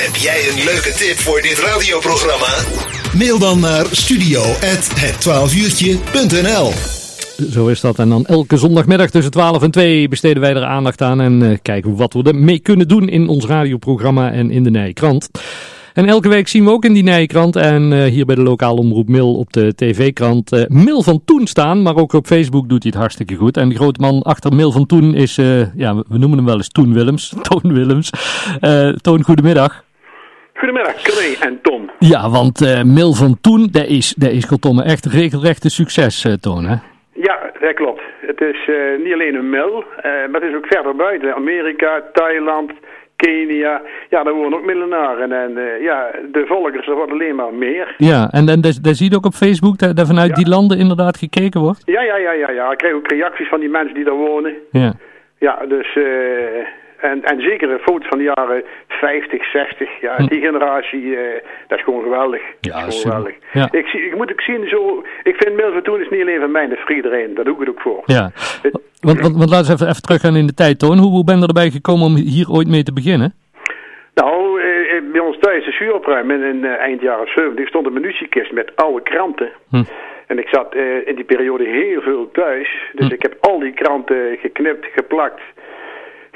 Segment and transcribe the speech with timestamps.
[0.00, 2.56] Heb jij een leuke tip voor dit radioprogramma?
[3.16, 6.72] Mail dan naar studio.het12uurtje.nl
[7.50, 7.98] Zo is dat.
[7.98, 11.20] En dan elke zondagmiddag tussen 12 en 2 besteden wij er aandacht aan.
[11.20, 15.30] En uh, kijken wat we ermee kunnen doen in ons radioprogramma en in de Nijkrant.
[15.94, 18.80] En elke week zien we ook in die Nijkrant en uh, hier bij de lokale
[18.80, 21.82] omroep Mil op de tv-krant uh, Mil van Toen staan.
[21.82, 23.56] Maar ook op Facebook doet hij het hartstikke goed.
[23.56, 25.34] En de grote man achter Mil van Toen is,
[25.74, 27.32] ja, we noemen hem wel eens Toen Willems.
[27.48, 28.10] Toon Willems.
[29.00, 29.88] Toon, goedemiddag.
[30.60, 31.90] Goedemiddag, Corné en Tom.
[31.98, 36.24] Ja, want uh, Mil van Toen, dat is, dat is Tom echt een regelrechte succes,
[36.24, 36.76] uh, Toon, hè?
[37.12, 38.02] Ja, dat klopt.
[38.20, 41.34] Het is uh, niet alleen een mil, maar het is ook verder buiten.
[41.34, 42.72] Amerika, Thailand,
[43.16, 43.82] Kenia.
[44.10, 45.32] Ja, daar wonen ook millenaren.
[45.32, 47.94] En ja, de volgers, er wordt alleen maar meer.
[47.96, 50.34] Ja, en, en daar zie je ook op Facebook dat, dat vanuit ja.
[50.34, 51.82] die landen inderdaad gekeken wordt?
[51.84, 52.72] Ja, ja, ja, ja, ja.
[52.72, 54.54] Ik krijg ook reacties van die mensen die daar wonen.
[54.70, 54.92] Ja.
[55.38, 55.98] Ja, dus...
[57.00, 58.64] En, en zeker foto's van de jaren
[59.00, 59.88] 50, 60.
[60.00, 60.26] Ja, Hm.
[60.26, 61.18] die generatie, uh,
[61.68, 62.42] dat is gewoon geweldig.
[62.60, 63.12] Ja, dat is super.
[63.16, 63.52] gewoon geweldig.
[63.72, 63.78] Ja.
[63.80, 66.50] Ik, zie, ik moet ook zien, zo, ik vind Milver Toen is niet alleen van
[66.50, 67.34] mij, dat is voor iedereen.
[67.34, 68.02] Daar doe ik het ook voor.
[68.04, 68.30] Ja,
[69.00, 70.98] want, want, want laten we even, even teruggaan in de tijd, Toon.
[70.98, 73.34] Hoe, hoe ben je erbij gekomen om hier ooit mee te beginnen?
[74.14, 77.92] Nou, eh, bij ons thuis de zuuropruim in, in uh, eind jaren 70 stond een
[77.92, 79.50] munitiekist met oude kranten.
[79.70, 79.82] Hm.
[80.26, 82.68] En ik zat in die periode heel veel thuis.
[82.92, 83.14] Dus Hm.
[83.14, 85.40] ik heb al die kranten geknipt, geplakt,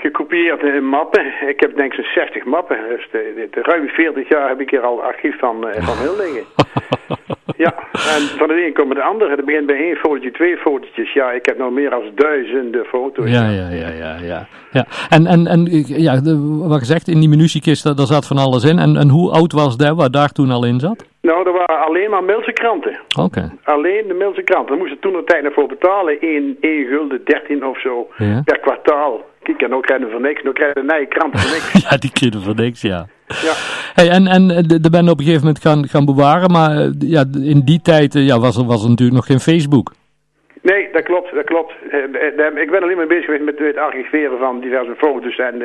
[0.04, 1.24] gekopieerd in mappen.
[1.48, 2.78] Ik heb denk ik zo'n 60 mappen.
[2.88, 5.96] Dus de, de, de ruim 40 jaar heb ik hier al archief van, uh, van
[5.96, 6.44] heel liggen.
[7.64, 9.30] ja, en van de een komen de andere.
[9.36, 11.12] Het begint bij één fotootje, twee fotootjes.
[11.12, 13.30] Ja, ik heb nou meer dan duizenden foto's.
[13.30, 14.46] Ja, ja, ja, ja, ja.
[14.72, 14.86] ja.
[15.08, 16.34] En, en, en ja, de,
[16.68, 18.78] wat gezegd, in die munitiekist, daar zat van alles in.
[18.78, 21.04] En, en hoe oud was dat, wat daar toen al in zat?
[21.20, 23.00] Nou, er waren alleen maar Milse kranten.
[23.08, 23.20] Oké.
[23.20, 23.50] Okay.
[23.64, 24.68] Alleen de Milse kranten.
[24.68, 26.20] Daar moesten toen de tijd voor betalen.
[26.20, 28.42] 1, 1 gulden 13 of zo ja.
[28.44, 29.20] per kwartaal.
[29.44, 30.42] Kijk, en nou krijgen voor niks.
[30.42, 31.72] Nou krijgen nieuwe krant voor niks.
[31.88, 33.06] ja, die krijgen voor niks, ja.
[33.26, 33.54] Ja.
[33.94, 36.50] Hey, en en de, de ben op een gegeven moment gaan, gaan bewaren.
[36.50, 39.92] Maar uh, ja, in die tijd ja, was, er, was er natuurlijk nog geen Facebook.
[40.62, 41.72] Nee, dat klopt, dat klopt.
[42.54, 45.62] Ik ben alleen maar bezig geweest met het archiveren van diverse foto's en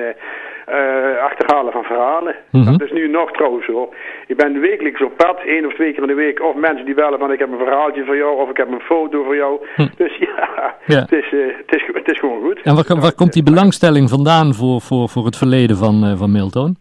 [0.70, 2.36] uh, uh, achterhalen van verhalen.
[2.52, 2.78] Mm -hmm.
[2.78, 3.94] Dat is nu nog trouwens zo.
[4.28, 6.42] Ik ben wekelijks op pad, één of twee keer in de week.
[6.42, 8.80] Of mensen die bellen van ik heb een verhaaltje voor jou of ik heb een
[8.80, 9.60] foto voor jou.
[9.76, 9.88] Hm.
[10.04, 11.00] Dus ja, ja.
[11.00, 12.62] Het, is, het, is, het is gewoon goed.
[12.64, 16.78] En waar, waar komt die belangstelling vandaan voor, voor, voor het verleden van, van Milton?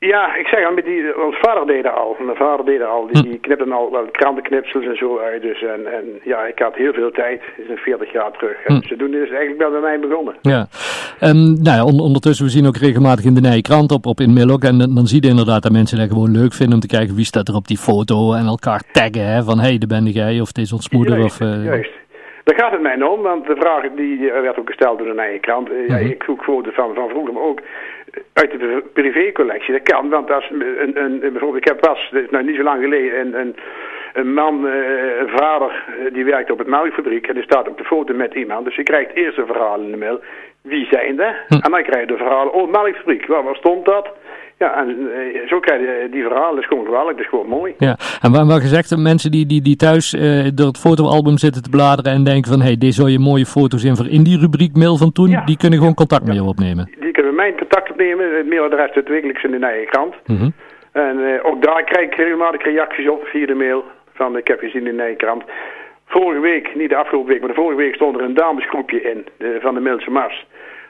[0.00, 2.16] Ja, ik zeg al, met die, ons vader deed dat al.
[2.18, 3.06] Mijn vader deed dat al.
[3.12, 5.42] Die, die knipte al wel krantenknipsels en zo uit.
[5.42, 7.40] Dus en, en ja, ik had heel veel tijd.
[7.56, 8.56] Het is een 40 jaar terug.
[8.64, 8.86] En Hm.
[8.86, 10.34] ze doen dus eigenlijk wel bij mij begonnen.
[10.42, 10.66] Ja.
[11.20, 14.32] Um, nou ja, on ondertussen, we zien ook regelmatig in de Nijkrant op, op in
[14.32, 14.62] Millok.
[14.62, 17.24] En dan, zie je inderdaad dat mensen dat gewoon leuk vinden om te kijken wie
[17.24, 18.32] staat er op die foto.
[18.32, 21.18] En elkaar taggen, hè, van hé, hey, daar ben jij of het is ons moeder.
[21.18, 21.90] Juist, of, uh, juist.
[22.44, 25.40] Daar gaat het mij om, want de vraag die, die werd ook gesteld door de.
[25.48, 25.92] Uh, Mhm.
[25.92, 27.60] ja, ik zoek foto's van, van vroeger, maar ook
[28.32, 29.72] uit de privécollectie.
[29.72, 32.62] Dat kan, want als een, een, bijvoorbeeld, ik heb pas, dat is nou niet zo
[32.62, 33.56] lang geleden, een, een,
[34.14, 34.72] een man, uh,
[35.20, 38.34] een vader, uh, die werkt op het melkfabriek en die staat op de foto met
[38.34, 38.64] iemand.
[38.64, 40.20] Dus je krijgt eerst een verhaal in de mail.
[40.62, 41.34] Wie zijn dat?
[41.48, 41.54] Hm.
[41.54, 44.08] En dan krijg je de verhalen, oh, melkfabriek, waar, waar stond dat?
[44.58, 46.54] Ja, en uh, zo krijg je die verhalen.
[46.54, 47.74] Dat is gewoon geweldig, dat is gewoon mooi.
[47.78, 51.62] Ja, en waar, waar gezegd, mensen die, die, die thuis uh, door het fotoalbum zitten
[51.62, 54.22] te bladeren en denken van, hé, hey, deze zou je mooie foto's in voor in
[54.22, 55.44] die rubriek mail van toen, ja.
[55.44, 56.90] die kunnen gewoon contact met je opnemen.
[57.42, 60.14] Mijn contact opnemen, het mailadres zit wekelijks in de eigen krant.
[60.26, 60.52] Mm -hmm.
[60.92, 63.84] En uh, ook daar krijg ik regelmatig reacties op via de mail,
[64.14, 65.42] van ik heb gezien in de eigen krant.
[66.06, 69.26] Vorige week, niet de afgelopen week, maar de vorige week stond er een damesgroepje in,
[69.38, 70.46] de, van de Milse Mars.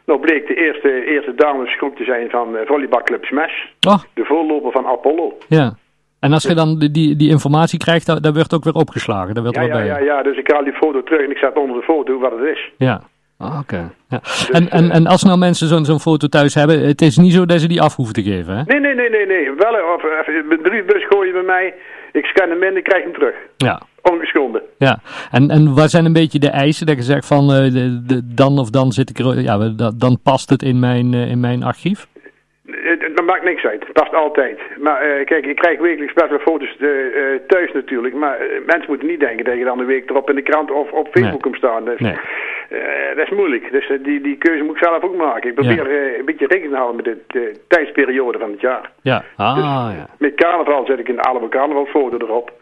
[0.07, 3.57] Nou bleek de eerste, eerste damesgroep te zijn van uh, volleybalclub Smash.
[3.89, 3.99] Oh.
[4.15, 5.39] De voorloper van Apollo.
[5.49, 5.75] Ja.
[6.21, 9.35] En als je dan die, die, informatie krijgt, daar, daar wordt ook weer opgeslagen.
[9.35, 9.87] Daar werd ja, wel ja, bij.
[9.87, 12.33] ja, ja, dus ik haal die foto terug en ik zet onder de foto wat
[12.39, 12.71] het is.
[12.77, 13.03] Ja.
[13.39, 13.59] Ah, oké.
[13.59, 13.89] Okay.
[14.09, 14.19] Ja.
[14.19, 17.33] Dus, en, en, en als nou mensen zo'n zo'n foto thuis hebben, het is niet
[17.33, 18.63] zo dat ze die af hoeven te geven, hè?
[18.67, 19.27] Nee, nee, nee, nee.
[19.27, 19.53] nee.
[19.57, 21.75] Wel, of, of, de briefbus gooi je bij mij,
[22.13, 23.35] ik scan hem in en ik krijg hem terug.
[23.57, 23.83] Ja.
[24.03, 24.63] Ongeschonden.
[24.79, 24.99] Ja,
[25.31, 28.35] en, en wat zijn een beetje de eisen dat je zegt van uh, de, de,
[28.35, 29.59] dan of dan zit ik er, ja,
[29.97, 32.07] dan past het in mijn, uh, in mijn archief?
[33.15, 33.93] Dat maakt niks uit.
[33.93, 34.59] Past altijd.
[34.77, 38.15] Maar uh, kijk, ik krijg wekelijks best wel foto's uh, uh, thuis natuurlijk.
[38.15, 40.91] Maar mensen moeten niet denken dat je dan een week erop in de krant of
[40.91, 41.41] op Facebook nee.
[41.41, 41.85] komt staan.
[41.85, 42.17] Dus, nee.
[43.15, 43.71] dat is moeilijk.
[43.71, 45.49] Dus die, die keuze moet ik zelf ook maken.
[45.49, 46.19] Ik probeer ja.
[46.19, 48.91] een beetje rekening te houden met de, de, tijdsperiode van het jaar.
[49.03, 50.07] Ja, ah, dus, ja.
[50.19, 52.53] Met carnaval zet ik een oude carnavalfoto erop.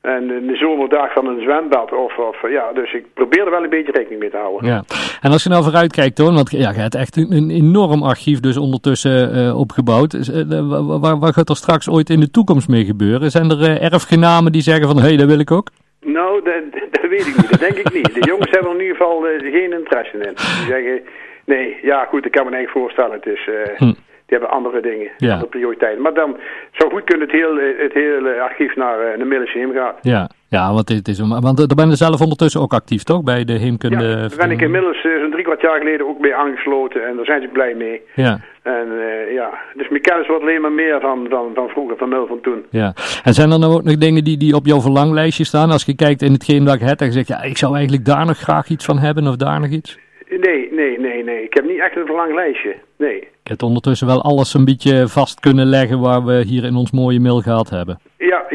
[0.00, 1.92] En de zomerdag van een zwembad.
[1.92, 4.68] Of, of, ja, dus ik probeer er wel een beetje rekening mee te houden.
[4.68, 4.82] Ja.
[5.20, 8.02] En als je nou vooruit kijkt, Toon, want ja, je hebt echt een, een enorm
[8.02, 10.12] archief dus ondertussen uh, opgebouwd.
[10.14, 13.30] Uh, waar, waar gaat er straks ooit in de toekomst mee gebeuren?
[13.30, 15.70] Zijn er uh, erfgenamen die zeggen van, hé, hey, dat wil ik ook?
[16.00, 17.50] Nou, dat, dat weet ik niet.
[17.50, 18.14] Dat denk ik niet.
[18.14, 20.34] De jongens hebben er in ieder geval geen interesse in.
[20.34, 21.00] Die zeggen,
[21.44, 23.12] nee, ja goed, ik kan me eigenlijk voorstellen.
[23.12, 23.48] Het is...
[23.76, 23.92] Hm.
[24.28, 25.32] Die hebben andere dingen, Ja.
[25.32, 26.02] andere prioriteiten.
[26.02, 26.36] Maar dan
[26.72, 29.94] zou goed kunnen het hele, het hele archief naar eh, de Middelmuseum gaan.
[30.00, 33.22] Ja, ja want, het is, want daar ben je zelf ondertussen ook actief, toch?
[33.22, 34.04] Bij de heemkunde...
[34.04, 37.16] Ja, daar ben ik inmiddels eh, zo'n drie kwart jaar geleden ook mee aangesloten en
[37.16, 38.00] daar zijn ze blij mee.
[38.14, 41.96] Ja, En eh, ja, dus mijn kennis wordt alleen maar meer van, van, van vroeger,
[41.96, 42.64] van Mil van toen.
[42.70, 42.92] ja.
[43.24, 45.70] En zijn er nou ook nog dingen die, die op jouw verlanglijstje staan?
[45.70, 48.04] Als je kijkt in hetgeen dat je hebt en je zegt, ja, ik zou eigenlijk
[48.04, 49.98] daar nog graag iets van hebben of daar nog iets?
[50.40, 51.42] Nee, nee, nee, nee.
[51.44, 52.76] Ik heb niet echt een verlang lijstje.
[52.96, 53.16] Nee.
[53.18, 56.90] Ik heb ondertussen wel alles een beetje vast kunnen leggen waar we hier in ons
[56.90, 57.98] mooie mail gehad hebben.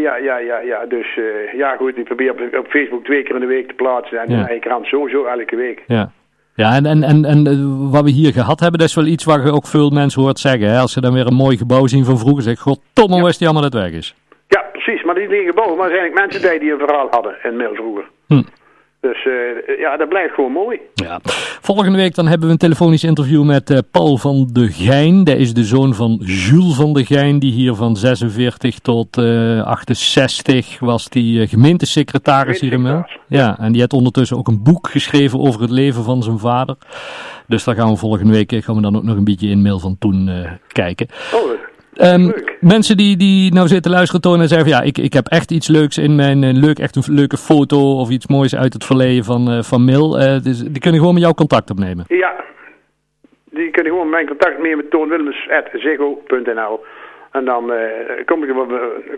[0.05, 0.85] Ja, ja, ja, ja.
[0.85, 1.97] Dus eh, ja, goed.
[1.97, 4.17] Ik probeer op, op Facebook twee keer in de week te plaatsen.
[4.21, 4.43] En Ja.
[4.43, 5.83] de krant sowieso elke week.
[5.87, 6.11] Ja.
[6.55, 9.23] Ja, en, en, en, en eh, wat we hier gehad hebben, dat is wel iets
[9.23, 10.67] waar je ook veel mensen hoort zeggen.
[10.69, 10.79] Hè?
[10.79, 13.27] Als ze dan weer een mooi gebouw zien van vroeger, zeg goddomme, ja.
[13.27, 14.15] is die allemaal dat weg is.
[14.47, 15.03] Ja, precies.
[15.03, 17.73] Maar die dingen gebouwen, maar zijn eigenlijk mensen bij die een verhaal hadden in Mil
[17.75, 18.03] vroeger.
[18.27, 18.41] Hm.
[19.09, 20.79] Dus eh, ja, dat blijft gewoon mooi.
[20.93, 21.19] Ja.
[21.61, 25.23] Volgende week dan hebben we een telefonisch interview met eh, Paul van de Gein.
[25.23, 29.63] Dat is de zoon van Jules van de Gein, die hier van 46 tot eh
[29.63, 33.05] 68 was die gemeentesecretaris hier in Mel.
[33.27, 36.75] Ja, en die heeft ondertussen ook een boek geschreven over het leven van zijn vader.
[37.47, 39.79] Dus daar gaan we volgende week gaan we dan ook nog een beetje in mail
[39.79, 40.29] van toen
[40.67, 41.07] kijken.
[41.33, 41.51] Oh,
[41.93, 42.57] Leuk.
[42.59, 45.51] mensen die, die nou zitten luisteren tonen en zeggen van, ja, ik, ik heb echt
[45.51, 48.85] iets leuks in mijn, eh, leuk, echt een leuke foto of iets moois uit het
[48.85, 50.19] verleden van, eh, van Mil.
[50.19, 52.05] Eh, dus die kunnen gewoon met jou contact opnemen.
[52.07, 52.33] ja.
[53.51, 56.85] Die kunnen gewoon mijn contact nemen met toonwilmers.ziggo.nl
[57.31, 57.71] En dan
[58.25, 58.49] kom, ik,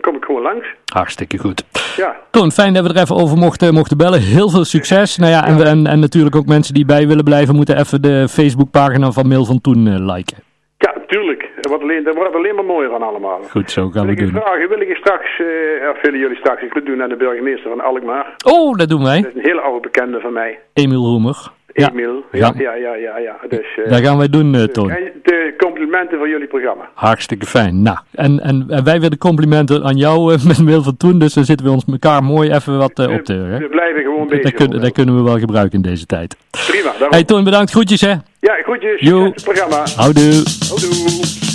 [0.00, 0.66] kom ik gewoon langs.
[0.92, 1.64] Hartstikke goed.
[1.96, 2.16] Ja.
[2.30, 4.20] Toon, fijn dat we er even over mochten, mochten bellen.
[4.20, 5.16] Heel veel succes.
[5.16, 8.28] Nou ja, en, en, en natuurlijk ook mensen die bij willen blijven, moeten even de
[8.28, 10.36] Facebookpagina van Mail van Toen liken.
[10.78, 11.48] Ja, tuurlijk.
[11.66, 13.40] Er wordt alleen, er wordt alleen maar mooier van allemaal.
[13.50, 14.30] Goed, zo gaan Wil we doen.
[14.42, 17.16] vragen, wil ik je straks, eh of willen jullie straks, ik wil doen aan de
[17.16, 18.34] burgemeester van Alkmaar.
[18.44, 19.20] Oh, dat doen wij.
[19.20, 20.58] Dat is een hele oude bekende van mij.
[20.72, 21.36] Emiel Roemer.
[21.72, 22.22] Emiel.
[22.32, 22.52] Ja.
[22.58, 23.36] Ja, ja, ja.
[23.48, 24.88] Dus, eh, dat gaan wij doen, eh, Toon.
[25.22, 26.88] de complimenten voor jullie programma.
[26.94, 27.82] Hartstikke fijn.
[27.82, 31.18] Nou, en, en, en wij de complimenten aan jou eh, met Mail van Toen.
[31.18, 33.68] Dus dan zitten we ons elkaar mooi even wat op te We hè?
[33.68, 34.42] blijven gewoon bezig.
[34.42, 36.36] Dat, kun- dat kunnen we wel gebruiken in deze tijd.
[36.66, 36.90] Prima.
[36.90, 37.10] Daarom.
[37.10, 37.70] Hey Toon, bedankt.
[37.70, 38.14] Groetjes hè.
[38.40, 39.00] Ja, groetjes.
[39.00, 39.24] Jo.
[39.24, 39.82] Het programma.
[39.96, 40.42] Houdoe.
[40.68, 41.45] Houdoe.